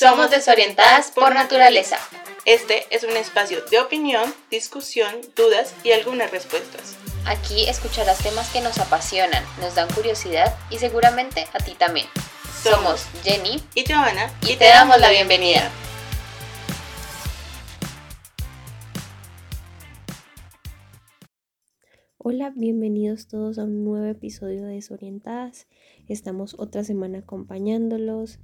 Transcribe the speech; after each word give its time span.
Somos 0.00 0.30
desorientadas 0.30 1.10
por 1.10 1.34
naturaleza. 1.34 1.98
Este 2.46 2.84
es 2.88 3.04
un 3.04 3.18
espacio 3.18 3.58
de 3.70 3.80
opinión, 3.80 4.32
discusión, 4.50 5.14
dudas 5.36 5.74
y 5.84 5.92
algunas 5.92 6.30
respuestas. 6.30 6.96
Aquí 7.26 7.68
escucharás 7.68 8.16
temas 8.22 8.50
que 8.50 8.62
nos 8.62 8.78
apasionan, 8.78 9.44
nos 9.60 9.74
dan 9.74 9.92
curiosidad 9.92 10.56
y 10.70 10.78
seguramente 10.78 11.44
a 11.52 11.58
ti 11.58 11.74
también. 11.74 12.06
Somos 12.62 13.04
Jenny 13.24 13.62
y 13.74 13.84
Johanna 13.86 14.32
y 14.48 14.56
te 14.56 14.64
damos 14.64 14.98
la 14.98 15.10
bienvenida. 15.10 15.70
Hola, 22.16 22.54
bienvenidos 22.56 23.28
todos 23.28 23.58
a 23.58 23.64
un 23.64 23.84
nuevo 23.84 24.06
episodio 24.06 24.64
de 24.64 24.76
Desorientadas. 24.76 25.66
Estamos 26.08 26.56
otra 26.58 26.84
semana 26.84 27.18
acompañándolos. 27.18 28.38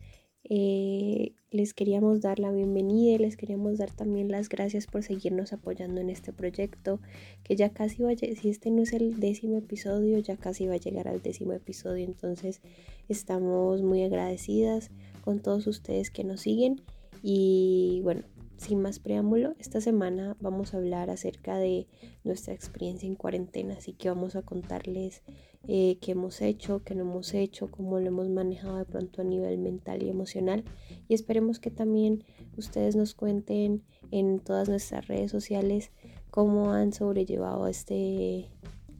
Eh, 0.48 1.32
les 1.50 1.74
queríamos 1.74 2.20
dar 2.20 2.38
la 2.38 2.52
bienvenida 2.52 3.14
y 3.14 3.18
les 3.18 3.36
queríamos 3.36 3.78
dar 3.78 3.90
también 3.90 4.30
las 4.30 4.48
gracias 4.48 4.86
por 4.86 5.02
seguirnos 5.02 5.52
apoyando 5.52 6.00
en 6.00 6.08
este 6.08 6.32
proyecto, 6.32 7.00
que 7.42 7.56
ya 7.56 7.70
casi 7.70 8.02
va 8.02 8.10
a 8.10 8.16
si 8.16 8.48
este 8.48 8.70
no 8.70 8.82
es 8.82 8.92
el 8.92 9.18
décimo 9.18 9.58
episodio, 9.58 10.18
ya 10.18 10.36
casi 10.36 10.66
va 10.66 10.74
a 10.74 10.78
llegar 10.78 11.08
al 11.08 11.20
décimo 11.20 11.52
episodio, 11.52 12.04
entonces 12.04 12.60
estamos 13.08 13.82
muy 13.82 14.04
agradecidas 14.04 14.90
con 15.22 15.40
todos 15.40 15.66
ustedes 15.66 16.10
que 16.10 16.22
nos 16.22 16.42
siguen 16.42 16.80
y 17.22 18.00
bueno, 18.04 18.22
sin 18.56 18.80
más 18.80 19.00
preámbulo, 19.00 19.54
esta 19.58 19.80
semana 19.80 20.36
vamos 20.40 20.74
a 20.74 20.76
hablar 20.76 21.10
acerca 21.10 21.58
de 21.58 21.88
nuestra 22.22 22.54
experiencia 22.54 23.08
en 23.08 23.16
cuarentena, 23.16 23.74
así 23.74 23.94
que 23.94 24.08
vamos 24.08 24.36
a 24.36 24.42
contarles 24.42 25.22
eh, 25.68 25.98
qué 26.00 26.12
hemos 26.12 26.40
hecho, 26.42 26.82
qué 26.84 26.94
no 26.94 27.02
hemos 27.02 27.34
hecho, 27.34 27.70
cómo 27.70 27.98
lo 27.98 28.06
hemos 28.06 28.28
manejado 28.28 28.78
de 28.78 28.84
pronto 28.84 29.22
a 29.22 29.24
nivel 29.24 29.58
mental 29.58 30.02
y 30.02 30.08
emocional. 30.08 30.64
Y 31.08 31.14
esperemos 31.14 31.58
que 31.58 31.70
también 31.70 32.24
ustedes 32.56 32.94
nos 32.94 33.14
cuenten 33.14 33.82
en 34.10 34.38
todas 34.38 34.68
nuestras 34.68 35.08
redes 35.08 35.30
sociales 35.30 35.90
cómo 36.30 36.72
han 36.72 36.92
sobrellevado 36.92 37.66
este 37.66 38.48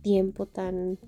tiempo 0.03 0.47
tan 0.47 0.99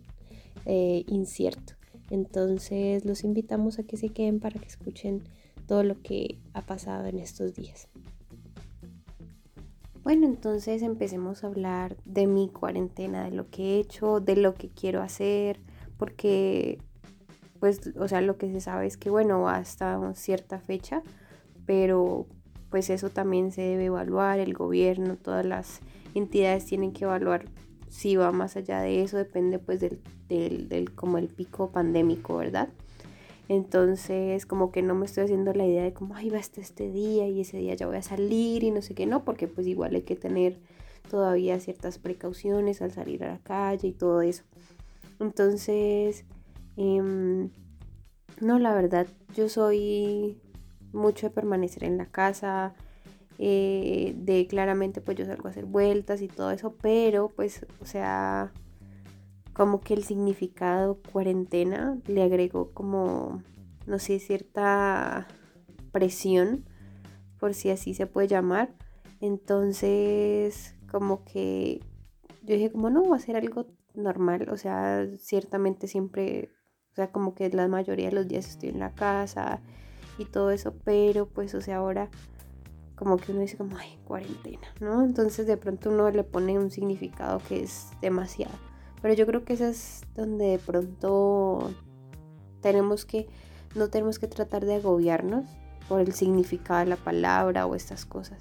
eh, 0.67 1.05
incierto. 1.09 1.75
Entonces 2.11 3.05
los 3.05 3.25
invitamos 3.25 3.79
a 3.79 3.83
que 3.83 3.97
se 3.97 4.11
queden 4.11 4.41
para 4.41 4.59
que 4.61 4.67
escuchen 4.67 5.25
todo 5.67 5.83
lo 5.83 6.01
que 6.01 6.39
ha 6.55 6.65
pasado 6.67 7.07
en 7.07 7.19
estos 7.19 7.55
días. 7.55 7.89
Bueno, 10.09 10.25
entonces 10.25 10.81
empecemos 10.81 11.45
a 11.45 11.49
hablar 11.49 11.99
de 12.07 12.27
mi 12.27 12.49
cuarentena, 12.49 13.25
de 13.25 13.31
lo 13.31 13.51
que 13.51 13.75
he 13.75 13.79
hecho, 13.79 14.21
de 14.21 14.37
lo 14.37 14.55
que 14.55 14.71
quiero 14.71 15.03
hacer, 15.03 15.61
porque, 15.99 16.79
pues, 17.61 17.93
o 17.95 18.09
sea, 18.09 18.23
lo 18.23 18.39
que 18.39 18.51
se 18.51 18.63
sabe 18.63 18.87
es 18.87 18.97
que, 18.97 19.11
bueno, 19.11 19.43
va 19.43 19.57
hasta 19.57 20.15
cierta 20.15 20.61
fecha, 20.61 21.03
pero 21.67 22.27
pues 22.71 22.89
eso 22.89 23.11
también 23.11 23.53
se 23.53 23.61
debe 23.61 23.85
evaluar, 23.85 24.39
el 24.39 24.55
gobierno, 24.55 25.17
todas 25.17 25.45
las 25.45 25.81
entidades 26.15 26.65
tienen 26.65 26.95
que 26.95 27.05
evaluar 27.05 27.45
si 27.91 28.17
va 28.17 28.33
más 28.33 28.57
allá 28.57 28.81
de 28.81 29.03
eso, 29.03 29.19
depende 29.19 29.59
pues 29.59 29.79
del, 29.81 30.01
del, 30.27 30.71
del 30.71 30.95
como 30.95 31.19
el 31.19 31.29
pico 31.29 31.71
pandémico, 31.71 32.39
¿verdad? 32.39 32.71
Entonces, 33.49 34.45
como 34.45 34.71
que 34.71 34.83
no 34.83 34.95
me 34.95 35.07
estoy 35.07 35.25
haciendo 35.25 35.55
la 35.55 35.67
idea 35.67 35.83
de 35.83 35.95
como, 35.95 36.15
ay, 36.15 36.29
va 36.29 36.39
hasta 36.39 36.61
este 36.61 36.91
día 36.91 37.27
y 37.29 37.41
ese 37.41 37.57
día 37.57 37.75
ya 37.75 37.87
voy 37.87 37.97
a 37.97 38.03
salir 38.03 38.63
y 38.63 38.71
no 38.71 38.83
sé 38.83 38.95
qué, 38.95 39.07
no, 39.07 39.25
porque 39.25 39.49
pues 39.49 39.67
igual 39.67 39.95
hay 39.95 40.03
que 40.03 40.17
tener 40.17 40.59
todavía 41.11 41.59
ciertas 41.59 41.99
precauciones 41.99 42.83
al 42.83 42.93
salir 42.93 43.25
a 43.25 43.33
la 43.33 43.39
calle 43.39 43.89
y 43.89 43.93
todo 43.93 44.21
eso. 44.21 44.45
Entonces, 45.19 46.25
em, 46.77 47.51
no, 48.41 48.59
la 48.59 48.75
verdad, 48.75 49.07
yo 49.35 49.49
soy 49.49 50.39
mucho 50.93 51.29
de 51.29 51.31
permanecer 51.31 51.85
en 51.85 51.97
la 51.97 52.07
casa, 52.07 52.75
eh, 53.39 54.15
de 54.17 54.47
claramente 54.47 55.01
pues 55.01 55.17
yo 55.17 55.25
salgo 55.25 55.49
a 55.49 55.53
hacer 55.53 55.65
vueltas 55.65 56.21
y 56.23 56.29
todo 56.29 56.51
eso, 56.51 56.75
pero 56.83 57.29
pues, 57.29 57.65
o 57.81 57.87
sea, 57.87 58.53
como 59.59 59.81
que 59.81 59.93
el 59.93 60.05
significado 60.05 61.01
cuarentena 61.13 61.99
le 62.07 62.23
agregó 62.23 62.71
como, 62.71 63.43
no 63.87 63.99
sé, 63.99 64.21
cierta 64.21 65.27
presión, 65.91 66.65
por 67.41 67.55
si 67.55 67.71
así 67.71 67.93
se 67.93 68.07
puede 68.07 68.29
llamar. 68.29 68.77
Entonces, 69.21 70.77
como 70.89 71.25
que 71.25 71.81
yo 72.45 72.55
dije 72.55 72.71
como 72.71 72.89
no, 72.89 73.03
va 73.09 73.17
a 73.17 73.19
ser 73.19 73.35
algo 73.35 73.67
normal, 73.95 74.49
o 74.49 74.57
sea, 74.57 75.05
ciertamente 75.19 75.89
siempre, 75.89 76.51
o 76.93 76.95
sea, 76.95 77.11
como 77.11 77.35
que 77.35 77.51
la 77.51 77.67
mayoría 77.67 78.11
de 78.11 78.15
los 78.15 78.29
días 78.29 78.49
estoy 78.49 78.69
en 78.69 78.79
la 78.79 78.95
casa 78.95 79.61
y 80.19 80.27
todo 80.27 80.53
eso, 80.53 80.73
pero 80.85 81.27
pues, 81.27 81.53
o 81.57 81.61
sea, 81.61 81.79
ahora 81.79 82.11
como 82.95 83.17
que 83.17 83.33
uno 83.33 83.41
dice 83.41 83.57
como, 83.57 83.77
ay, 83.77 83.99
cuarentena, 84.05 84.69
¿no? 84.79 85.03
Entonces 85.03 85.49
de 85.49 85.57
pronto 85.57 85.91
uno 85.91 86.09
le 86.13 86.23
pone 86.23 86.61
un 86.61 86.71
significado 86.71 87.41
que 87.49 87.65
es 87.65 87.89
demasiado. 88.01 88.68
Pero 89.01 89.15
yo 89.15 89.27
creo 89.27 89.45
que 89.45 89.55
eso 89.55 89.67
es 89.67 90.03
donde 90.15 90.47
de 90.47 90.59
pronto 90.59 91.71
tenemos 92.61 93.05
que, 93.05 93.27
no 93.75 93.89
tenemos 93.89 94.19
que 94.19 94.27
tratar 94.27 94.65
de 94.65 94.77
agobiarnos 94.77 95.45
por 95.89 96.01
el 96.01 96.13
significado 96.13 96.81
de 96.81 96.87
la 96.87 96.97
palabra 96.97 97.67
o 97.67 97.75
estas 97.75 98.05
cosas. 98.05 98.41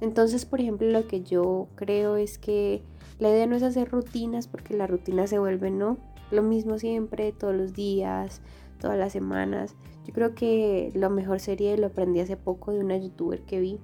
Entonces, 0.00 0.44
por 0.44 0.60
ejemplo, 0.60 0.88
lo 0.88 1.06
que 1.06 1.22
yo 1.22 1.68
creo 1.74 2.16
es 2.16 2.38
que 2.38 2.82
la 3.18 3.30
idea 3.30 3.46
no 3.46 3.56
es 3.56 3.62
hacer 3.62 3.90
rutinas 3.90 4.46
porque 4.46 4.76
la 4.76 4.86
rutina 4.86 5.26
se 5.26 5.38
vuelve, 5.38 5.70
¿no? 5.70 5.96
Lo 6.30 6.42
mismo 6.42 6.78
siempre, 6.78 7.32
todos 7.32 7.54
los 7.54 7.72
días, 7.72 8.42
todas 8.78 8.98
las 8.98 9.12
semanas. 9.12 9.74
Yo 10.04 10.12
creo 10.12 10.34
que 10.34 10.92
lo 10.94 11.08
mejor 11.08 11.40
sería, 11.40 11.76
lo 11.76 11.86
aprendí 11.86 12.20
hace 12.20 12.36
poco 12.36 12.72
de 12.72 12.80
una 12.80 12.96
youtuber 12.96 13.42
que 13.42 13.60
vi, 13.60 13.80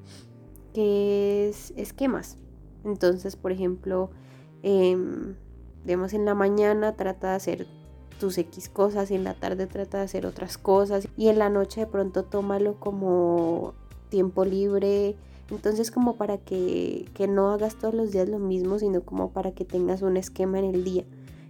que 0.75 1.49
es 1.49 1.73
esquemas. 1.77 2.37
Entonces, 2.85 3.37
por 3.37 3.53
ejemplo, 3.53 4.11
eh, 4.63 4.97
digamos 5.85 6.13
en 6.13 6.25
la 6.25 6.35
mañana 6.35 6.95
trata 6.97 7.31
de 7.31 7.37
hacer 7.37 7.67
tus 8.19 8.39
X 8.39 8.69
cosas 8.69 9.11
y 9.11 9.15
en 9.15 9.25
la 9.25 9.35
tarde 9.35 9.67
trata 9.67 9.99
de 9.99 10.05
hacer 10.05 10.27
otras 10.27 10.59
cosas 10.59 11.09
y 11.17 11.29
en 11.29 11.39
la 11.39 11.49
noche 11.49 11.81
de 11.81 11.87
pronto 11.87 12.25
tómalo 12.25 12.79
como 12.79 13.75
tiempo 14.09 14.45
libre. 14.45 15.17
Entonces 15.51 15.91
como 15.91 16.17
para 16.17 16.39
que, 16.39 17.07
que 17.15 17.27
no 17.27 17.51
hagas 17.51 17.77
todos 17.77 17.95
los 17.95 18.13
días 18.13 18.29
lo 18.29 18.39
mismo, 18.39 18.79
sino 18.79 19.03
como 19.03 19.33
para 19.33 19.53
que 19.53 19.65
tengas 19.65 20.03
un 20.03 20.17
esquema 20.17 20.59
en 20.59 20.67
el 20.67 20.85
día. 20.85 21.05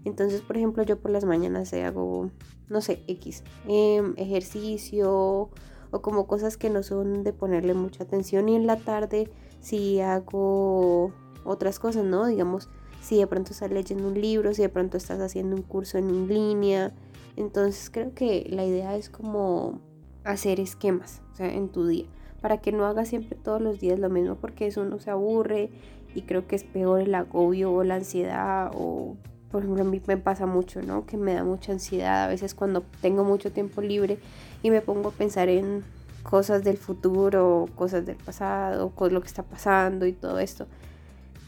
Entonces, 0.04 0.41
por 0.41 0.56
ejemplo, 0.56 0.82
yo 0.82 0.99
por 0.99 1.10
las 1.10 1.25
mañanas 1.25 1.72
hago, 1.75 2.31
no 2.69 2.81
sé, 2.81 3.04
X, 3.06 3.44
em, 3.69 4.14
ejercicio 4.16 5.50
o 5.91 6.03
como 6.03 6.26
cosas 6.26 6.56
que 6.56 6.70
no 6.70 6.82
son 6.82 7.22
de 7.22 7.32
ponerle 7.32 7.75
mucha 7.75 8.04
atención. 8.04 8.49
Y 8.49 8.56
en 8.56 8.66
la 8.66 8.76
tarde 8.76 9.31
si 9.60 10.00
hago 10.00 11.12
otras 11.44 11.78
cosas, 11.78 12.04
¿no? 12.04 12.26
Digamos, 12.26 12.69
si 13.03 13.19
de 13.19 13.27
pronto 13.27 13.53
estás 13.53 13.71
leyendo 13.71 14.09
un 14.09 14.21
libro, 14.21 14.55
si 14.55 14.63
de 14.63 14.69
pronto 14.69 14.97
estás 14.97 15.21
haciendo 15.21 15.57
un 15.57 15.63
curso 15.63 15.99
en 15.99 16.29
línea. 16.29 16.93
Entonces 17.37 17.91
creo 17.91 18.15
que 18.15 18.47
la 18.49 18.65
idea 18.65 18.97
es 18.97 19.11
como 19.11 19.81
hacer 20.25 20.61
esquemas 20.61 21.21
en 21.39 21.69
tu 21.69 21.87
día, 21.87 22.07
para 22.41 22.59
que 22.59 22.73
no 22.73 22.87
hagas 22.87 23.09
siempre 23.09 23.37
todos 23.37 23.61
los 23.61 23.81
días 23.81 23.99
lo 23.99 24.09
mismo, 24.09 24.37
porque 24.37 24.67
eso 24.67 24.83
uno 24.83 25.01
se 25.01 25.11
aburre 25.11 25.71
y 26.15 26.23
creo 26.23 26.47
que 26.47 26.57
es 26.57 26.65
peor 26.65 27.01
el 27.01 27.15
agobio 27.15 27.73
o 27.73 27.85
la 27.85 27.97
ansiedad 27.97 28.71
o 28.75 29.17
por 29.51 29.62
ejemplo 29.62 29.83
a 29.83 29.87
mí 29.87 30.01
me 30.07 30.17
pasa 30.17 30.47
mucho, 30.47 30.81
¿no? 30.83 31.05
Que 31.05 31.17
me 31.17 31.35
da 31.35 31.45
mucha 31.45 31.73
ansiedad 31.73 32.25
a 32.25 32.29
veces 32.29 32.55
cuando 32.55 32.83
tengo 33.01 33.25
mucho 33.25 33.53
tiempo 33.53 33.83
libre 33.83 34.19
y 34.62 34.71
me 34.71 34.81
pongo 34.81 35.11
a 35.11 35.12
pensar 35.12 35.49
en 35.49 35.83
cosas 36.23 36.65
del 36.65 36.79
futuro, 36.79 37.67
cosas 37.75 38.07
del 38.07 38.17
pasado, 38.17 38.91
con 38.91 39.12
lo 39.12 39.21
que 39.21 39.27
está 39.27 39.43
pasando 39.43 40.07
y 40.07 40.12
todo 40.12 40.39
esto. 40.39 40.67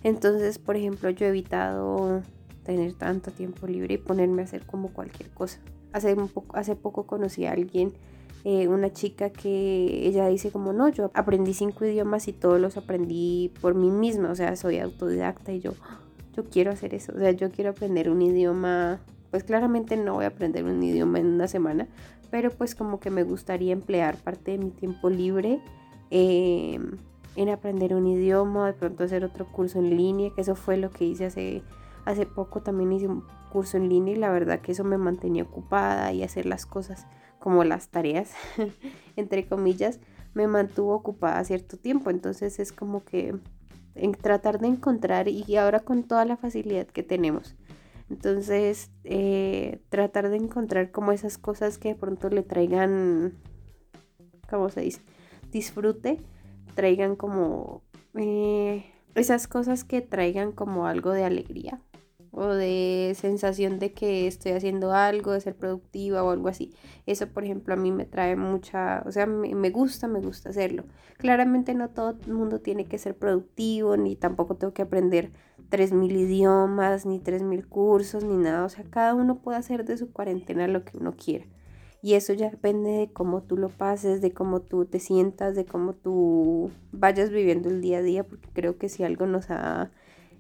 Entonces, 0.04 0.58
por 0.58 0.76
ejemplo, 0.76 1.10
yo 1.10 1.26
he 1.26 1.30
evitado 1.30 2.22
tener 2.62 2.92
tanto 2.92 3.30
tiempo 3.30 3.66
libre 3.66 3.94
y 3.94 3.98
ponerme 3.98 4.42
a 4.42 4.44
hacer 4.44 4.64
como 4.64 4.92
cualquier 4.92 5.30
cosa. 5.30 5.60
Hace, 5.92 6.14
poco, 6.76 7.06
conocí 7.06 7.46
a 7.46 7.52
alguien, 7.52 7.92
eh, 8.44 8.68
una 8.68 8.92
chica 8.92 9.30
que 9.30 10.06
ella 10.06 10.26
dice 10.28 10.50
como, 10.50 10.72
no, 10.72 10.88
yo 10.88 11.10
aprendí 11.14 11.54
cinco 11.54 11.84
idiomas 11.84 12.28
y 12.28 12.32
todos 12.32 12.60
los 12.60 12.76
aprendí 12.76 13.52
por 13.60 13.74
mí 13.74 13.90
misma, 13.90 14.30
o 14.30 14.34
sea, 14.34 14.56
soy 14.56 14.78
autodidacta 14.78 15.52
y 15.52 15.60
yo, 15.60 15.72
yo 16.34 16.44
quiero 16.44 16.72
hacer 16.72 16.94
eso, 16.94 17.12
o 17.14 17.18
sea, 17.18 17.30
yo 17.30 17.50
quiero 17.50 17.70
aprender 17.70 18.10
un 18.10 18.20
idioma, 18.20 19.00
pues 19.30 19.44
claramente 19.44 19.96
no 19.96 20.14
voy 20.14 20.24
a 20.24 20.28
aprender 20.28 20.64
un 20.64 20.82
idioma 20.82 21.20
en 21.20 21.26
una 21.26 21.48
semana, 21.48 21.86
pero 22.30 22.50
pues 22.50 22.74
como 22.74 22.98
que 22.98 23.10
me 23.10 23.22
gustaría 23.22 23.72
emplear 23.72 24.16
parte 24.16 24.50
de 24.50 24.58
mi 24.58 24.70
tiempo 24.70 25.08
libre. 25.08 25.60
Eh, 26.10 26.80
en 27.36 27.48
aprender 27.48 27.94
un 27.94 28.06
idioma, 28.06 28.66
de 28.66 28.72
pronto 28.74 29.04
hacer 29.04 29.24
otro 29.24 29.46
curso 29.46 29.78
en 29.78 29.96
línea, 29.96 30.30
que 30.34 30.42
eso 30.42 30.54
fue 30.54 30.76
lo 30.76 30.90
que 30.90 31.04
hice 31.04 31.26
hace, 31.26 31.62
hace 32.04 32.26
poco, 32.26 32.62
también 32.62 32.92
hice 32.92 33.08
un 33.08 33.24
curso 33.50 33.76
en 33.76 33.88
línea 33.88 34.14
y 34.14 34.18
la 34.18 34.30
verdad 34.30 34.60
que 34.60 34.72
eso 34.72 34.84
me 34.84 34.98
mantenía 34.98 35.44
ocupada 35.44 36.12
y 36.12 36.22
hacer 36.22 36.46
las 36.46 36.66
cosas 36.66 37.06
como 37.38 37.64
las 37.64 37.88
tareas, 37.88 38.32
entre 39.16 39.46
comillas, 39.46 40.00
me 40.34 40.46
mantuvo 40.46 40.94
ocupada 40.94 41.44
cierto 41.44 41.76
tiempo, 41.76 42.10
entonces 42.10 42.58
es 42.58 42.72
como 42.72 43.04
que 43.04 43.36
en 43.94 44.12
tratar 44.12 44.58
de 44.58 44.68
encontrar 44.68 45.28
y 45.28 45.56
ahora 45.56 45.80
con 45.80 46.02
toda 46.02 46.24
la 46.24 46.36
facilidad 46.36 46.86
que 46.86 47.02
tenemos. 47.02 47.54
Entonces, 48.10 48.90
eh, 49.04 49.80
tratar 49.88 50.28
de 50.28 50.36
encontrar 50.36 50.90
como 50.90 51.12
esas 51.12 51.38
cosas 51.38 51.78
que 51.78 51.90
de 51.90 51.94
pronto 51.94 52.28
le 52.28 52.42
traigan, 52.42 53.34
¿cómo 54.48 54.68
se 54.68 54.82
dice? 54.82 55.00
disfrute 55.54 56.18
traigan 56.74 57.16
como 57.16 57.82
eh, 58.14 58.84
esas 59.14 59.46
cosas 59.48 59.84
que 59.84 60.02
traigan 60.02 60.52
como 60.52 60.86
algo 60.86 61.12
de 61.12 61.24
alegría 61.24 61.80
o 62.36 62.46
de 62.46 63.14
sensación 63.16 63.78
de 63.78 63.92
que 63.92 64.26
estoy 64.26 64.52
haciendo 64.52 64.92
algo, 64.92 65.32
de 65.32 65.40
ser 65.40 65.54
productiva 65.54 66.22
o 66.24 66.30
algo 66.30 66.48
así. 66.48 66.74
Eso, 67.06 67.28
por 67.28 67.44
ejemplo, 67.44 67.74
a 67.74 67.76
mí 67.76 67.92
me 67.92 68.06
trae 68.06 68.34
mucha, 68.34 69.02
o 69.06 69.12
sea, 69.12 69.26
me, 69.26 69.70
gusta, 69.70 70.08
me 70.08 70.20
gusta 70.20 70.50
hacerlo. 70.50 70.84
Claramente 71.16 71.74
no 71.74 71.90
todo 71.90 72.16
el 72.26 72.32
mundo 72.32 72.60
tiene 72.60 72.86
que 72.86 72.98
ser 72.98 73.16
productivo, 73.16 73.96
ni 73.96 74.16
tampoco 74.16 74.56
tengo 74.56 74.74
que 74.74 74.82
aprender 74.82 75.30
3.000 75.70 76.10
idiomas, 76.12 77.06
ni 77.06 77.20
3.000 77.20 77.68
cursos, 77.68 78.24
ni 78.24 78.36
nada. 78.36 78.64
O 78.64 78.68
sea, 78.68 78.84
cada 78.84 79.14
uno 79.14 79.38
puede 79.38 79.58
hacer 79.58 79.84
de 79.84 79.96
su 79.96 80.12
cuarentena 80.12 80.66
lo 80.66 80.84
que 80.84 80.96
uno 80.96 81.12
quiera. 81.12 81.46
Y 82.04 82.12
eso 82.12 82.34
ya 82.34 82.50
depende 82.50 82.90
de 82.90 83.10
cómo 83.10 83.44
tú 83.44 83.56
lo 83.56 83.70
pases, 83.70 84.20
de 84.20 84.30
cómo 84.30 84.60
tú 84.60 84.84
te 84.84 85.00
sientas, 85.00 85.56
de 85.56 85.64
cómo 85.64 85.94
tú 85.94 86.70
vayas 86.92 87.30
viviendo 87.30 87.70
el 87.70 87.80
día 87.80 87.96
a 87.96 88.02
día, 88.02 88.24
porque 88.24 88.46
creo 88.52 88.76
que 88.76 88.90
si 88.90 89.04
algo 89.04 89.24
nos 89.24 89.48
ha 89.48 89.90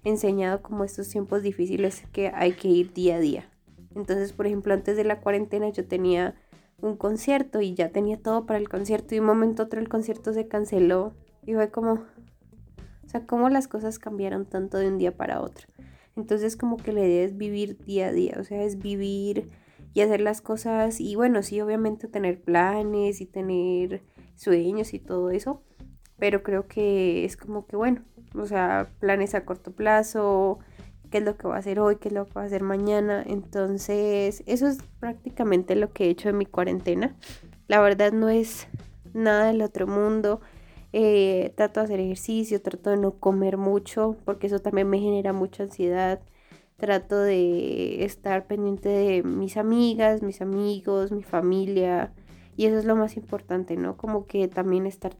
enseñado 0.04 0.60
como 0.60 0.84
estos 0.84 1.08
tiempos 1.08 1.42
difíciles 1.42 2.02
es 2.02 2.08
que 2.10 2.28
hay 2.34 2.52
que 2.52 2.68
ir 2.68 2.92
día 2.92 3.16
a 3.16 3.18
día. 3.18 3.50
Entonces, 3.96 4.34
por 4.34 4.46
ejemplo, 4.46 4.74
antes 4.74 4.98
de 4.98 5.04
la 5.04 5.22
cuarentena 5.22 5.70
yo 5.70 5.86
tenía 5.86 6.34
un 6.82 6.98
concierto 6.98 7.62
y 7.62 7.72
ya 7.72 7.88
tenía 7.88 8.18
todo 8.20 8.44
para 8.44 8.58
el 8.58 8.68
concierto 8.68 9.14
y 9.14 9.20
un 9.20 9.24
momento 9.24 9.62
otro 9.62 9.80
el 9.80 9.88
concierto 9.88 10.34
se 10.34 10.46
canceló 10.46 11.14
y 11.46 11.54
fue 11.54 11.70
como, 11.70 11.92
o 11.92 13.08
sea, 13.08 13.24
cómo 13.24 13.48
las 13.48 13.68
cosas 13.68 13.98
cambiaron 13.98 14.44
tanto 14.44 14.76
de 14.76 14.88
un 14.88 14.98
día 14.98 15.16
para 15.16 15.40
otro. 15.40 15.66
Entonces 16.14 16.58
como 16.58 16.76
que 16.76 16.92
la 16.92 17.00
idea 17.06 17.24
es 17.24 17.38
vivir 17.38 17.78
día 17.86 18.08
a 18.08 18.12
día, 18.12 18.36
o 18.38 18.44
sea, 18.44 18.62
es 18.64 18.76
vivir 18.76 19.48
y 19.94 20.00
hacer 20.02 20.20
las 20.20 20.40
cosas 20.40 21.00
y 21.00 21.14
bueno, 21.16 21.42
sí, 21.42 21.60
obviamente 21.60 22.08
tener 22.08 22.40
planes 22.42 23.20
y 23.20 23.26
tener 23.26 24.02
sueños 24.34 24.92
y 24.92 24.98
todo 24.98 25.30
eso, 25.30 25.62
pero 26.18 26.42
creo 26.42 26.66
que 26.66 27.24
es 27.24 27.36
como 27.36 27.66
que 27.66 27.76
bueno, 27.76 28.02
o 28.34 28.46
sea, 28.46 28.90
planes 28.98 29.34
a 29.34 29.44
corto 29.44 29.72
plazo, 29.72 30.58
qué 31.10 31.18
es 31.18 31.24
lo 31.24 31.36
que 31.36 31.46
va 31.46 31.56
a 31.56 31.60
hacer 31.60 31.78
hoy, 31.78 31.96
qué 31.96 32.08
es 32.08 32.14
lo 32.14 32.26
que 32.26 32.32
va 32.34 32.42
a 32.42 32.46
hacer 32.46 32.62
mañana, 32.62 33.22
entonces 33.24 34.42
eso 34.46 34.66
es 34.66 34.78
prácticamente 34.98 35.76
lo 35.76 35.92
que 35.92 36.06
he 36.06 36.10
hecho 36.10 36.28
en 36.28 36.38
mi 36.38 36.46
cuarentena. 36.46 37.16
La 37.68 37.80
verdad 37.80 38.12
no 38.12 38.28
es 38.28 38.66
nada 39.14 39.46
del 39.46 39.62
otro 39.62 39.86
mundo. 39.86 40.40
Eh, 40.92 41.52
trato 41.56 41.80
de 41.80 41.84
hacer 41.84 42.00
ejercicio, 42.00 42.62
trato 42.62 42.90
de 42.90 42.96
no 42.96 43.18
comer 43.18 43.56
mucho, 43.56 44.16
porque 44.24 44.46
eso 44.46 44.60
también 44.60 44.88
me 44.88 45.00
genera 45.00 45.32
mucha 45.32 45.64
ansiedad 45.64 46.20
trato 46.84 47.18
de 47.18 48.04
estar 48.04 48.46
pendiente 48.46 48.90
de 48.90 49.22
mis 49.22 49.56
amigas, 49.56 50.20
mis 50.20 50.42
amigos, 50.42 51.12
mi 51.12 51.22
familia. 51.22 52.12
Y 52.58 52.66
eso 52.66 52.76
es 52.76 52.84
lo 52.84 52.94
más 52.94 53.16
importante, 53.16 53.74
¿no? 53.78 53.96
Como 53.96 54.26
que 54.26 54.48
también 54.48 54.84
estar 54.84 55.16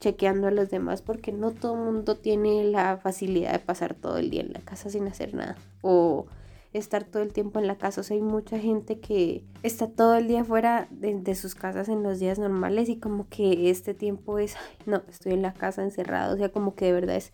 chequeando 0.00 0.46
a 0.46 0.50
los 0.50 0.70
demás 0.70 1.02
porque 1.02 1.30
no 1.30 1.50
todo 1.50 1.74
el 1.74 1.80
mundo 1.80 2.16
tiene 2.16 2.64
la 2.64 2.96
facilidad 2.96 3.52
de 3.52 3.58
pasar 3.58 3.92
todo 3.92 4.16
el 4.16 4.30
día 4.30 4.40
en 4.40 4.54
la 4.54 4.60
casa 4.60 4.88
sin 4.88 5.06
hacer 5.06 5.34
nada. 5.34 5.58
O 5.82 6.24
estar 6.72 7.04
todo 7.04 7.22
el 7.22 7.34
tiempo 7.34 7.60
en 7.60 7.66
la 7.66 7.76
casa. 7.76 8.00
O 8.00 8.04
sea, 8.04 8.16
hay 8.16 8.22
mucha 8.22 8.58
gente 8.58 8.98
que 8.98 9.44
está 9.62 9.88
todo 9.88 10.14
el 10.14 10.28
día 10.28 10.46
fuera 10.46 10.88
de, 10.88 11.34
sus 11.34 11.54
casas 11.54 11.90
en 11.90 12.02
los 12.02 12.20
días 12.20 12.38
normales 12.38 12.88
y 12.88 12.96
como 12.96 13.28
que 13.28 13.68
este 13.68 13.92
tiempo 13.92 14.38
es, 14.38 14.56
no, 14.86 15.02
estoy 15.10 15.34
en 15.34 15.42
la 15.42 15.52
casa 15.52 15.82
encerrado. 15.82 16.36
O 16.36 16.38
sea, 16.38 16.48
como 16.48 16.74
que 16.74 16.86
de 16.86 16.92
verdad 16.92 17.16
es 17.16 17.32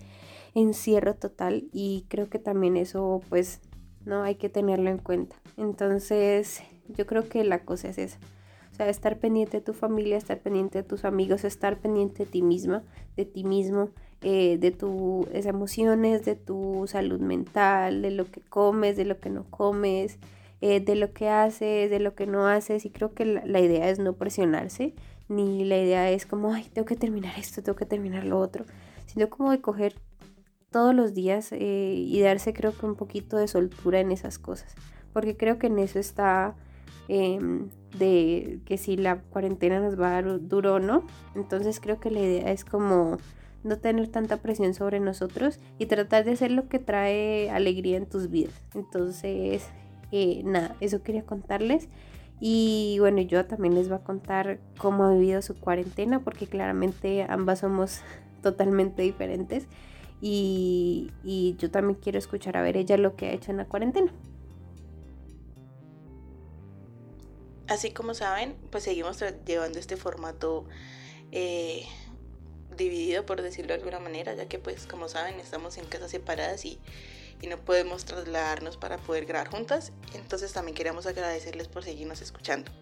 encierro 0.56 1.14
total 1.14 1.68
y 1.72 2.06
creo 2.08 2.28
que 2.28 2.40
también 2.40 2.76
eso 2.76 3.22
pues 3.28 3.60
no 4.08 4.22
hay 4.22 4.36
que 4.36 4.48
tenerlo 4.48 4.90
en 4.90 4.98
cuenta. 4.98 5.36
Entonces 5.56 6.62
yo 6.88 7.06
creo 7.06 7.28
que 7.28 7.44
la 7.44 7.64
cosa 7.64 7.88
es 7.88 7.98
esa. 7.98 8.18
O 8.72 8.74
sea, 8.74 8.88
estar 8.88 9.18
pendiente 9.18 9.58
de 9.58 9.62
tu 9.62 9.74
familia, 9.74 10.16
estar 10.16 10.40
pendiente 10.40 10.78
de 10.78 10.84
tus 10.84 11.04
amigos, 11.04 11.44
estar 11.44 11.78
pendiente 11.78 12.24
de 12.24 12.30
ti 12.30 12.42
misma, 12.42 12.84
de 13.16 13.24
ti 13.24 13.44
mismo, 13.44 13.90
eh, 14.22 14.56
de 14.58 14.70
tus 14.70 15.26
emociones, 15.32 16.24
de 16.24 16.36
tu 16.36 16.84
salud 16.86 17.20
mental, 17.20 18.02
de 18.02 18.10
lo 18.10 18.24
que 18.30 18.40
comes, 18.40 18.96
de 18.96 19.04
lo 19.04 19.18
que 19.20 19.30
no 19.30 19.44
comes, 19.50 20.18
eh, 20.60 20.80
de 20.80 20.94
lo 20.94 21.12
que 21.12 21.28
haces, 21.28 21.90
de 21.90 22.00
lo 22.00 22.14
que 22.14 22.26
no 22.26 22.46
haces. 22.46 22.84
Y 22.84 22.90
creo 22.90 23.14
que 23.14 23.24
la, 23.24 23.44
la 23.44 23.60
idea 23.60 23.90
es 23.90 23.98
no 23.98 24.14
presionarse, 24.14 24.94
ni 25.28 25.64
la 25.64 25.78
idea 25.78 26.10
es 26.10 26.24
como, 26.24 26.52
ay, 26.52 26.66
tengo 26.72 26.86
que 26.86 26.96
terminar 26.96 27.38
esto, 27.38 27.62
tengo 27.62 27.76
que 27.76 27.86
terminar 27.86 28.24
lo 28.24 28.38
otro, 28.38 28.64
sino 29.06 29.28
como 29.28 29.50
de 29.50 29.60
coger 29.60 29.96
todos 30.70 30.94
los 30.94 31.14
días 31.14 31.50
eh, 31.52 31.94
y 31.96 32.20
darse 32.20 32.52
creo 32.52 32.76
que 32.76 32.86
un 32.86 32.94
poquito 32.94 33.36
de 33.36 33.48
soltura 33.48 34.00
en 34.00 34.12
esas 34.12 34.38
cosas. 34.38 34.74
Porque 35.12 35.36
creo 35.36 35.58
que 35.58 35.68
en 35.68 35.78
eso 35.78 35.98
está 35.98 36.54
em, 37.08 37.68
de 37.98 38.60
que 38.66 38.76
si 38.76 38.96
la 38.96 39.20
cuarentena 39.22 39.80
nos 39.80 39.98
va 39.98 40.08
a 40.08 40.22
dar 40.22 40.48
duro 40.48 40.74
o 40.74 40.78
no. 40.78 41.06
Entonces 41.34 41.80
creo 41.80 42.00
que 42.00 42.10
la 42.10 42.20
idea 42.20 42.52
es 42.52 42.64
como 42.64 43.18
no 43.64 43.78
tener 43.78 44.08
tanta 44.08 44.36
presión 44.38 44.74
sobre 44.74 45.00
nosotros 45.00 45.58
y 45.78 45.86
tratar 45.86 46.24
de 46.24 46.32
hacer 46.32 46.50
lo 46.50 46.68
que 46.68 46.78
trae 46.78 47.50
alegría 47.50 47.96
en 47.96 48.06
tus 48.06 48.30
vidas. 48.30 48.54
Entonces, 48.74 49.66
eh, 50.12 50.42
nada, 50.44 50.76
eso 50.80 51.02
quería 51.02 51.24
contarles. 51.24 51.88
Y 52.40 52.98
bueno, 53.00 53.20
yo 53.20 53.44
también 53.46 53.74
les 53.74 53.88
voy 53.88 53.98
a 53.98 54.04
contar 54.04 54.60
cómo 54.78 55.04
ha 55.04 55.12
vivido 55.12 55.42
su 55.42 55.58
cuarentena, 55.58 56.20
porque 56.20 56.46
claramente 56.46 57.26
ambas 57.28 57.60
somos 57.60 58.00
totalmente 58.42 59.02
diferentes. 59.02 59.66
Y, 60.20 61.10
yo 61.58 61.70
también 61.70 61.98
quiero 62.00 62.18
escuchar 62.18 62.56
a 62.56 62.62
ver 62.62 62.76
ella 62.76 62.96
lo 62.96 63.16
que 63.16 63.26
ha 63.26 63.32
hecho 63.32 63.50
en 63.50 63.58
la 63.58 63.66
cuarentena. 63.66 64.12
Así 67.68 67.90
como 67.90 68.14
saben, 68.14 68.56
pues 68.70 68.84
seguimos 68.84 69.22
llevando 69.46 69.78
este 69.78 69.96
formato 69.96 70.64
eh, 71.32 71.84
dividido, 72.76 73.26
por 73.26 73.42
decirlo 73.42 73.68
de 73.68 73.80
alguna 73.80 74.00
manera, 74.00 74.34
ya 74.34 74.48
que 74.48 74.58
pues 74.58 74.86
como 74.86 75.08
saben 75.08 75.38
estamos 75.38 75.76
en 75.76 75.84
casas 75.84 76.10
separadas 76.10 76.64
y, 76.64 76.78
no 77.48 77.56
podemos 77.56 78.04
trasladarnos 78.04 78.76
para 78.76 78.98
poder 78.98 79.24
grabar 79.24 79.48
juntas. 79.48 79.92
Entonces 80.14 80.52
también 80.52 80.74
queríamos 80.74 81.06
agradecerles 81.06 81.68
por 81.68 81.84
seguirnos 81.84 82.20
escuchando. 82.20 82.72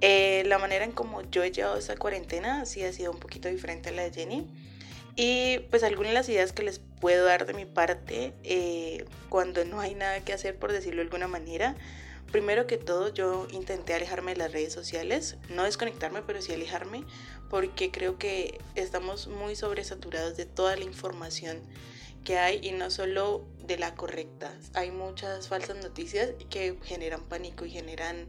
Eh, 0.00 0.42
la 0.46 0.56
manera 0.58 0.86
en 0.86 0.92
como 0.92 1.20
yo 1.20 1.42
he 1.42 1.50
llevado 1.50 1.76
esta 1.76 1.94
cuarentena 1.94 2.64
sí 2.64 2.82
ha 2.82 2.92
sido 2.94 3.12
un 3.12 3.18
poquito 3.18 3.48
diferente 3.48 3.90
a 3.90 3.92
la 3.92 4.04
de 4.04 4.10
Jenny. 4.10 4.73
Y 5.16 5.60
pues 5.70 5.82
algunas 5.84 6.10
de 6.10 6.14
las 6.14 6.28
ideas 6.28 6.52
que 6.52 6.62
les 6.62 6.80
puedo 7.00 7.24
dar 7.24 7.46
de 7.46 7.54
mi 7.54 7.66
parte 7.66 8.32
eh, 8.42 9.04
cuando 9.28 9.64
no 9.64 9.80
hay 9.80 9.94
nada 9.94 10.20
que 10.20 10.32
hacer, 10.32 10.56
por 10.56 10.72
decirlo 10.72 10.96
de 10.96 11.06
alguna 11.06 11.28
manera. 11.28 11.76
Primero 12.32 12.66
que 12.66 12.78
todo, 12.78 13.14
yo 13.14 13.46
intenté 13.52 13.94
alejarme 13.94 14.32
de 14.32 14.38
las 14.38 14.52
redes 14.52 14.72
sociales, 14.72 15.36
no 15.50 15.62
desconectarme, 15.62 16.22
pero 16.22 16.42
sí 16.42 16.52
alejarme, 16.52 17.04
porque 17.48 17.92
creo 17.92 18.18
que 18.18 18.58
estamos 18.74 19.28
muy 19.28 19.54
sobresaturados 19.54 20.36
de 20.36 20.44
toda 20.44 20.74
la 20.76 20.82
información 20.82 21.62
que 22.24 22.38
hay 22.38 22.58
y 22.60 22.72
no 22.72 22.90
solo 22.90 23.46
de 23.64 23.78
la 23.78 23.94
correcta. 23.94 24.52
Hay 24.72 24.90
muchas 24.90 25.46
falsas 25.46 25.76
noticias 25.76 26.30
que 26.50 26.76
generan 26.82 27.22
pánico 27.22 27.64
y 27.66 27.70
generan 27.70 28.26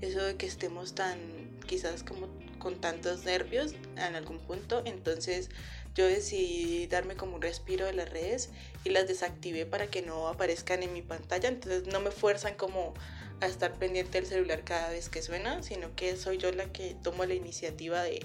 eso 0.00 0.22
de 0.22 0.36
que 0.36 0.46
estemos 0.46 0.94
tan 0.94 1.18
quizás 1.66 2.02
como 2.02 2.28
con 2.58 2.80
tantos 2.80 3.24
nervios 3.24 3.74
en 3.96 4.16
algún 4.16 4.38
punto. 4.38 4.82
Entonces 4.84 5.50
yo 5.94 6.06
decidí 6.06 6.86
darme 6.86 7.14
como 7.14 7.36
un 7.36 7.42
respiro 7.42 7.86
de 7.86 7.92
las 7.92 8.10
redes 8.10 8.50
y 8.84 8.90
las 8.90 9.06
desactivé 9.06 9.64
para 9.64 9.86
que 9.86 10.02
no 10.02 10.28
aparezcan 10.28 10.82
en 10.82 10.92
mi 10.92 11.02
pantalla, 11.02 11.48
entonces 11.48 11.86
no 11.86 12.00
me 12.00 12.10
fuerzan 12.10 12.54
como 12.54 12.94
a 13.40 13.46
estar 13.46 13.74
pendiente 13.74 14.18
del 14.18 14.26
celular 14.26 14.64
cada 14.64 14.90
vez 14.90 15.08
que 15.08 15.22
suena, 15.22 15.62
sino 15.62 15.94
que 15.94 16.16
soy 16.16 16.38
yo 16.38 16.52
la 16.52 16.72
que 16.72 16.96
tomo 17.02 17.24
la 17.24 17.34
iniciativa 17.34 18.02
de, 18.02 18.24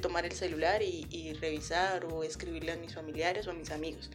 tomar 0.00 0.26
el 0.26 0.32
celular 0.32 0.82
y, 0.82 1.32
revisar 1.40 2.04
o 2.06 2.22
escribirle 2.24 2.72
a 2.72 2.76
mis 2.76 2.94
familiares 2.94 3.46
o 3.46 3.50
a 3.50 3.54
mis 3.54 3.70
amigos. 3.70 4.10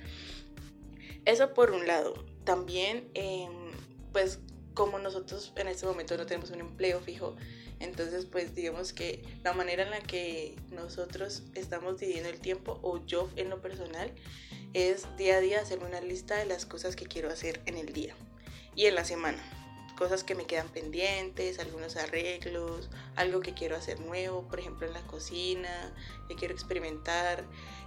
Eso 1.25 1.53
por 1.53 1.71
un 1.71 1.87
lado. 1.87 2.25
También, 2.43 3.09
em, 3.13 3.71
pues 4.11 4.39
como 4.73 4.99
nosotros 4.99 5.53
en 5.55 5.67
este 5.67 5.85
momento 5.85 6.17
no 6.17 6.25
tenemos 6.25 6.51
un 6.51 6.59
empleo 6.59 6.99
fijo, 6.99 7.35
entonces, 7.83 8.25
pues 8.25 8.55
digamos 8.55 8.93
que 8.93 9.23
la 9.43 9.53
manera 9.53 9.83
en 9.83 9.91
la 9.91 9.99
que 9.99 10.55
nosotros 10.71 11.43
estamos 11.53 11.99
dividiendo 11.99 12.29
el 12.29 12.39
tiempo, 12.39 12.79
o 12.81 13.05
yo 13.05 13.29
en 13.35 13.49
lo 13.49 13.61
personal, 13.61 14.11
es 14.73 15.05
día 15.17 15.37
a 15.37 15.39
día 15.41 15.59
hacerme 15.59 15.87
una 15.87 15.99
lista 15.99 16.37
de 16.37 16.45
las 16.45 16.65
cosas 16.65 16.95
que 16.95 17.05
quiero 17.05 17.29
hacer 17.29 17.61
en 17.65 17.77
el 17.77 17.91
día 17.91 18.15
y 18.75 18.85
en 18.85 18.95
la 18.95 19.03
semana. 19.03 19.43
Cosas 19.97 20.23
que 20.23 20.33
me 20.33 20.45
quedan 20.45 20.69
pendientes, 20.69 21.59
algunos 21.59 21.97
arreglos, 21.97 22.89
algo 23.15 23.41
que 23.41 23.53
quiero 23.53 23.75
hacer 23.75 23.99
nuevo, 23.99 24.47
por 24.47 24.59
ejemplo 24.59 24.87
en 24.87 24.93
la 24.93 25.05
cocina, 25.05 25.93
que 26.27 26.35
quiero 26.35 26.53
experimentar. 26.53 27.43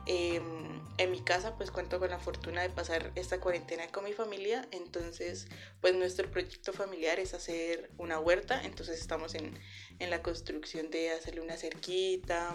Em, 0.06 0.75
en 0.98 1.10
mi 1.10 1.20
casa 1.20 1.56
pues 1.56 1.70
cuento 1.70 1.98
con 1.98 2.10
la 2.10 2.18
fortuna 2.18 2.62
de 2.62 2.70
pasar 2.70 3.12
esta 3.14 3.40
cuarentena 3.40 3.86
con 3.88 4.04
mi 4.04 4.12
familia, 4.12 4.66
entonces 4.70 5.46
pues 5.80 5.94
nuestro 5.94 6.30
proyecto 6.30 6.72
familiar 6.72 7.20
es 7.20 7.34
hacer 7.34 7.90
una 7.98 8.18
huerta, 8.18 8.62
entonces 8.64 9.00
estamos 9.00 9.34
en, 9.34 9.58
en 9.98 10.10
la 10.10 10.22
construcción 10.22 10.90
de 10.90 11.10
hacerle 11.10 11.40
una 11.40 11.56
cerquita, 11.56 12.54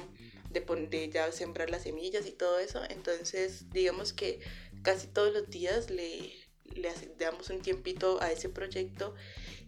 de, 0.50 0.62
de 0.90 1.10
ya 1.10 1.32
sembrar 1.32 1.70
las 1.70 1.84
semillas 1.84 2.26
y 2.26 2.32
todo 2.32 2.60
eso, 2.60 2.82
entonces 2.90 3.70
digamos 3.72 4.14
que 4.14 4.40
casi 4.82 5.08
todos 5.08 5.34
los 5.34 5.50
días 5.50 5.90
le, 5.90 6.34
le 6.76 6.92
damos 7.18 7.50
un 7.50 7.62
tiempito 7.62 8.22
a 8.22 8.32
ese 8.32 8.50
proyecto 8.50 9.14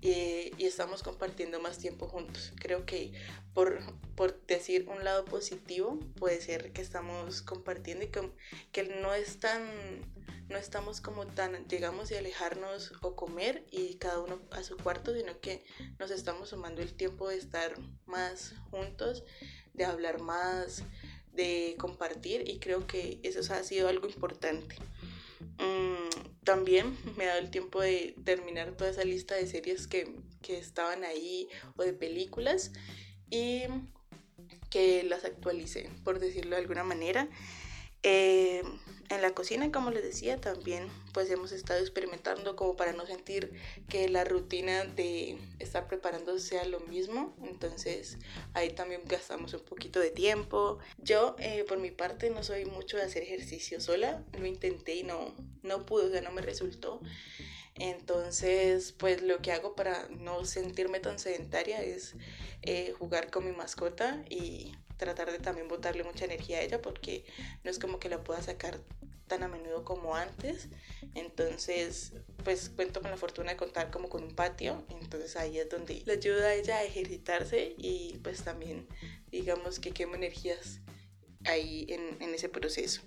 y, 0.01 0.51
estamos 0.65 1.01
compartiendo 1.01 1.61
más 1.61 1.77
tiempo 1.77 2.07
juntos. 2.07 2.51
Creo 2.59 2.85
que 2.85 3.13
por, 3.53 3.79
por, 4.15 4.45
decir 4.47 4.87
un 4.89 5.03
lado 5.03 5.23
positivo 5.23 5.99
puede 6.17 6.41
ser 6.41 6.73
que 6.73 6.81
estamos 6.81 7.41
compartiendo 7.41 8.03
y 8.03 8.07
que, 8.07 8.29
que 8.71 8.83
no 8.83 9.13
es 9.13 9.39
tan, 9.39 9.63
no 10.49 10.57
estamos 10.57 10.99
como 10.99 11.25
tan, 11.27 11.67
llegamos 11.67 12.11
y 12.11 12.15
alejarnos 12.15 12.93
o 13.01 13.15
comer 13.15 13.63
y 13.71 13.95
cada 13.95 14.19
uno 14.19 14.41
a 14.51 14.63
su 14.63 14.75
cuarto, 14.75 15.13
sino 15.13 15.39
que 15.39 15.63
nos 15.99 16.11
estamos 16.11 16.49
sumando 16.49 16.81
el 16.81 16.93
tiempo 16.93 17.29
de 17.29 17.37
estar 17.37 17.73
más 18.05 18.55
juntos, 18.71 19.23
de 19.73 19.85
hablar 19.85 20.19
más, 20.19 20.83
de 21.31 21.75
compartir 21.79 22.47
y 22.47 22.59
creo 22.59 22.87
que 22.87 23.19
eso 23.23 23.53
ha 23.53 23.63
sido 23.63 23.87
algo 23.87 24.07
importante. 24.07 24.75
Mm, 25.59 26.43
también 26.43 26.97
me 27.17 27.25
ha 27.25 27.29
dado 27.29 27.39
el 27.39 27.51
tiempo 27.51 27.81
de 27.81 28.15
terminar 28.23 28.75
toda 28.75 28.89
esa 28.89 29.03
lista 29.03 29.35
de 29.35 29.47
series 29.47 29.87
que, 29.87 30.15
que 30.41 30.57
estaban 30.57 31.03
ahí 31.03 31.47
o 31.77 31.83
de 31.83 31.93
películas 31.93 32.71
y 33.29 33.63
que 34.69 35.03
las 35.03 35.23
actualicé, 35.23 35.89
por 36.03 36.19
decirlo 36.19 36.55
de 36.55 36.61
alguna 36.61 36.83
manera. 36.83 37.29
Eh, 38.03 38.61
en 39.09 39.21
la 39.21 39.33
cocina, 39.33 39.71
como 39.71 39.91
les 39.91 40.03
decía, 40.03 40.41
también 40.41 40.87
pues 41.13 41.29
hemos 41.29 41.51
estado 41.51 41.79
experimentando 41.79 42.55
como 42.55 42.75
para 42.75 42.93
no 42.93 43.05
sentir 43.05 43.53
que 43.87 44.09
la 44.09 44.23
rutina 44.23 44.85
de 44.85 45.37
estar 45.59 45.87
preparando 45.87 46.39
sea 46.39 46.65
lo 46.65 46.79
mismo. 46.81 47.35
Entonces 47.43 48.17
ahí 48.53 48.71
también 48.71 49.01
gastamos 49.05 49.53
un 49.53 49.61
poquito 49.61 49.99
de 49.99 50.09
tiempo. 50.09 50.79
Yo 50.97 51.35
eh, 51.39 51.63
por 51.67 51.77
mi 51.79 51.91
parte 51.91 52.29
no 52.29 52.43
soy 52.43 52.65
mucho 52.65 52.97
de 52.97 53.03
hacer 53.03 53.23
ejercicio 53.23 53.79
sola. 53.79 54.23
Lo 54.37 54.45
intenté 54.45 54.95
y 54.95 55.03
no, 55.03 55.33
no 55.61 55.85
pude, 55.85 56.05
o 56.05 56.09
sea, 56.09 56.21
no 56.21 56.31
me 56.31 56.41
resultó. 56.41 56.99
Entonces, 57.75 58.93
pues 58.93 59.21
lo 59.21 59.41
que 59.41 59.51
hago 59.51 59.75
para 59.75 60.07
no 60.09 60.45
sentirme 60.45 60.99
tan 60.99 61.17
sedentaria 61.17 61.81
es 61.81 62.15
eh, 62.61 62.93
jugar 62.97 63.31
con 63.31 63.45
mi 63.45 63.51
mascota 63.51 64.23
y 64.29 64.73
tratar 64.97 65.31
de 65.31 65.39
también 65.39 65.67
botarle 65.67 66.03
mucha 66.03 66.25
energía 66.25 66.59
a 66.59 66.61
ella 66.61 66.81
porque 66.81 67.25
no 67.63 67.71
es 67.71 67.79
como 67.79 67.99
que 67.99 68.09
la 68.09 68.23
pueda 68.23 68.41
sacar 68.41 68.79
tan 69.27 69.43
a 69.43 69.47
menudo 69.47 69.83
como 69.83 70.15
antes. 70.15 70.69
Entonces, 71.15 72.13
pues 72.43 72.69
cuento 72.69 73.01
con 73.01 73.11
la 73.11 73.17
fortuna 73.17 73.51
de 73.51 73.57
contar 73.57 73.91
como 73.91 74.09
con 74.09 74.23
un 74.23 74.35
patio. 74.35 74.85
Entonces 74.89 75.35
ahí 75.35 75.57
es 75.57 75.69
donde 75.69 76.03
le 76.05 76.13
ayuda 76.13 76.47
a 76.47 76.53
ella 76.53 76.77
a 76.77 76.83
ejercitarse 76.83 77.75
y 77.77 78.19
pues 78.23 78.43
también 78.43 78.87
digamos 79.31 79.79
que 79.79 79.91
quemo 79.91 80.15
energías 80.15 80.81
ahí 81.45 81.85
en, 81.89 82.21
en 82.21 82.33
ese 82.33 82.49
proceso. 82.49 83.01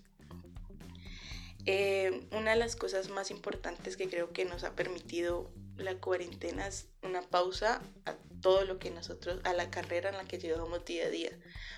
Eh, 1.68 2.26
una 2.30 2.52
de 2.52 2.56
las 2.56 2.76
cosas 2.76 3.10
más 3.10 3.32
importantes 3.32 3.96
que 3.96 4.08
creo 4.08 4.32
que 4.32 4.44
nos 4.44 4.62
ha 4.62 4.76
permitido 4.76 5.50
la 5.76 5.96
cuarentena 5.96 6.68
es 6.68 6.88
una 7.02 7.22
pausa 7.22 7.82
a 8.04 8.14
todo 8.46 8.64
lo 8.64 8.78
que 8.78 8.92
nosotros, 8.92 9.40
a 9.42 9.54
la 9.54 9.70
carrera 9.72 10.10
en 10.10 10.18
la 10.18 10.24
que 10.24 10.38
llevamos 10.38 10.84
día 10.84 11.06
a 11.06 11.10
día. 11.10 11.32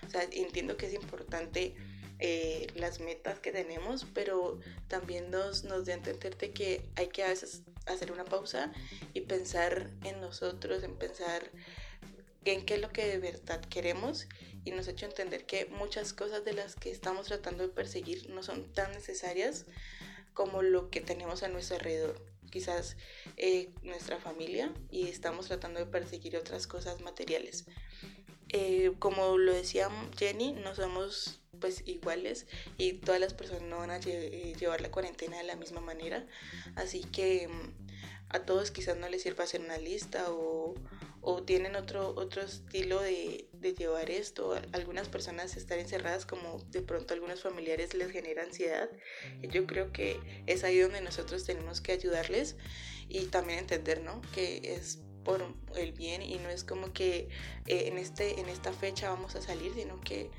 O 0.06 0.10
sea, 0.10 0.22
entiendo 0.30 0.76
que 0.76 0.84
es 0.84 0.92
importante 0.92 1.74
eh, 2.18 2.66
las 2.74 3.00
metas 3.00 3.38
que 3.38 3.52
tenemos, 3.52 4.04
pero 4.12 4.60
también 4.86 5.30
nos, 5.30 5.64
nos 5.64 5.86
da 5.86 5.94
a 5.94 5.96
entender 5.96 6.36
que 6.36 6.82
hay 6.96 7.06
que 7.06 7.24
a 7.24 7.28
veces 7.28 7.62
hacer 7.86 8.12
una 8.12 8.26
pausa 8.26 8.70
y 9.14 9.22
pensar 9.22 9.88
en 10.04 10.20
nosotros, 10.20 10.82
en 10.82 10.94
pensar 10.96 11.50
en 12.44 12.66
qué 12.66 12.74
es 12.74 12.82
lo 12.82 12.90
que 12.90 13.06
de 13.06 13.18
verdad 13.18 13.64
queremos 13.64 14.28
y 14.66 14.72
nos 14.72 14.88
ha 14.88 14.90
hecho 14.90 15.06
entender 15.06 15.46
que 15.46 15.64
muchas 15.70 16.12
cosas 16.12 16.44
de 16.44 16.52
las 16.52 16.74
que 16.74 16.90
estamos 16.90 17.28
tratando 17.28 17.62
de 17.66 17.72
perseguir 17.72 18.28
no 18.28 18.42
son 18.42 18.70
tan 18.74 18.92
necesarias 18.92 19.64
como 20.34 20.60
lo 20.60 20.90
que 20.90 21.00
tenemos 21.00 21.42
a 21.42 21.48
nuestro 21.48 21.76
alrededor 21.76 22.20
quizás 22.50 22.96
eh, 23.36 23.70
nuestra 23.82 24.18
familia 24.18 24.72
y 24.90 25.08
estamos 25.08 25.46
tratando 25.46 25.80
de 25.80 25.86
perseguir 25.86 26.36
otras 26.36 26.66
cosas 26.66 27.00
materiales. 27.00 27.66
Eh, 28.50 28.92
como 28.98 29.36
lo 29.36 29.52
decía 29.52 29.90
Jenny, 30.16 30.52
no 30.52 30.74
somos 30.74 31.40
pues 31.60 31.82
iguales 31.86 32.46
y 32.78 32.94
todas 32.94 33.20
las 33.20 33.34
personas 33.34 33.62
no 33.64 33.78
van 33.78 33.90
a 33.90 33.98
eh, 33.98 34.54
llevar 34.58 34.80
la 34.80 34.90
cuarentena 34.90 35.38
de 35.38 35.44
la 35.44 35.56
misma 35.56 35.80
manera, 35.80 36.26
así 36.76 37.02
que 37.02 37.48
mm, 37.48 37.87
a 38.30 38.40
todos 38.40 38.70
quizás 38.70 38.96
no 38.96 39.08
les 39.08 39.22
sirva 39.22 39.44
hacer 39.44 39.60
una 39.60 39.78
lista 39.78 40.30
o, 40.30 40.74
o 41.20 41.42
tienen 41.42 41.76
otro, 41.76 42.14
otro 42.16 42.42
estilo 42.42 43.00
de, 43.00 43.48
de, 43.52 43.74
llevar 43.74 44.10
esto. 44.10 44.54
Algunas 44.72 45.08
personas 45.08 45.56
estar 45.56 45.78
encerradas 45.78 46.26
como 46.26 46.58
de 46.70 46.82
pronto 46.82 47.14
algunos 47.14 47.42
familiares 47.42 47.94
les 47.94 48.10
genera 48.10 48.42
ansiedad. 48.42 48.90
Yo 49.42 49.66
creo 49.66 49.92
que 49.92 50.20
es 50.46 50.64
ahí 50.64 50.78
donde 50.78 51.00
nosotros 51.00 51.44
tenemos 51.44 51.80
que 51.80 51.92
ayudarles 51.92 52.56
y 53.08 53.26
también 53.26 53.60
entender 53.60 54.02
¿no? 54.02 54.20
que 54.34 54.74
es 54.74 54.98
por 55.24 55.44
el 55.76 55.92
bien 55.92 56.22
y 56.22 56.38
no 56.38 56.48
es 56.48 56.64
como 56.64 56.92
que 56.92 57.28
eh, 57.66 57.88
en, 57.88 57.98
este, 57.98 58.40
en 58.40 58.48
esta 58.48 58.72
fecha 58.72 59.10
vamos 59.10 59.34
a 59.34 59.42
salir, 59.42 59.72
sino 59.74 60.00
que 60.00 60.30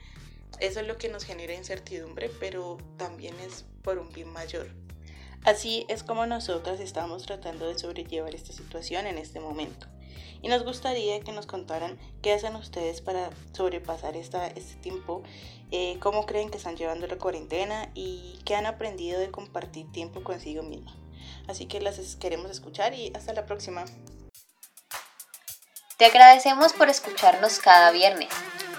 eso 0.60 0.80
es 0.80 0.88
lo 0.88 0.98
que 0.98 1.10
nos 1.10 1.24
genera 1.24 1.54
incertidumbre, 1.54 2.30
pero 2.40 2.78
también 2.98 3.36
es 3.40 3.66
por 3.84 4.00
un 4.00 4.10
bien 4.10 4.30
mayor. 4.30 4.68
Así 5.44 5.86
es 5.88 6.04
como 6.04 6.26
nosotras 6.26 6.80
estamos 6.80 7.24
tratando 7.24 7.68
de 7.68 7.78
sobrellevar 7.78 8.36
esta 8.36 8.54
situación 8.54 9.08
en 9.08 9.18
este 9.18 9.40
momento 9.40 9.88
y 10.42 10.48
nos 10.48 10.64
gustaría 10.64 11.20
que 11.22 11.32
nos 11.32 11.46
contaran 11.46 12.00
qué 12.22 12.34
hacen 12.34 12.56
ustedes 12.56 13.02
para 13.02 13.30
sobrepasar 13.54 14.16
esta, 14.16 14.48
este 14.48 14.76
tiempo, 14.76 15.24
eh, 15.72 15.98
cómo 16.00 16.26
creen 16.26 16.50
que 16.50 16.58
están 16.58 16.78
llevando 16.78 17.08
la 17.08 17.18
cuarentena 17.18 17.90
y 17.94 18.40
qué 18.46 18.56
han 18.56 18.66
aprendido 18.66 19.20
de 19.20 19.32
compartir 19.32 19.92
tiempo 19.92 20.24
consigo 20.24 20.64
misma. 20.64 20.96
Así 21.48 21.66
que 21.66 21.82
las 21.82 21.98
queremos 22.16 22.50
escuchar 22.52 22.94
y 22.94 23.12
hasta 23.16 23.34
la 23.34 23.46
próxima. 23.46 23.86
Te 25.98 26.06
agradecemos 26.06 26.72
por 26.74 26.88
escucharnos 26.88 27.60
cada 27.60 27.92
viernes. 27.92 28.30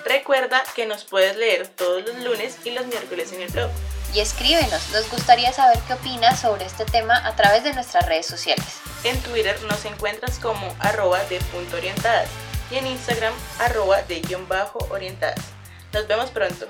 Recuerda 0.07 0.63
que 0.75 0.87
nos 0.87 1.05
puedes 1.05 1.37
leer 1.37 1.69
todos 1.69 2.03
los 2.07 2.25
lunes 2.25 2.57
y 2.65 2.71
los 2.71 2.87
miércoles 2.87 3.33
en 3.33 3.43
el 3.43 3.51
blog. 3.51 3.71
Y 4.13 4.19
escríbenos, 4.19 4.91
nos 4.91 5.09
gustaría 5.09 5.53
saber 5.53 5.79
qué 5.87 5.95
opinas 5.95 6.41
sobre 6.41 6.65
este 6.65 6.85
tema 6.85 7.17
a 7.25 7.37
través 7.37 7.63
de 7.63 7.73
nuestras 7.73 8.07
redes 8.07 8.27
sociales. 8.27 8.67
En 9.05 9.21
Twitter 9.21 9.57
nos 9.63 9.85
encuentras 9.85 10.39
como 10.41 10.75
arroba 10.81 11.23
de 11.25 11.39
punto 11.53 11.77
orientadas 11.77 12.29
y 12.73 12.77
en 12.77 12.89
Instagram 12.89 13.33
arroba 13.61 14.03
de 14.03 14.21
guion 14.21 14.49
bajo 14.49 14.79
orientadas. 14.91 15.45
Nos 15.93 16.09
vemos 16.09 16.31
pronto. 16.31 16.67